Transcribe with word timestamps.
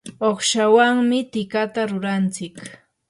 uqshawanmi 0.29 1.19
tikata 1.31 1.81
rurantsik. 1.89 2.55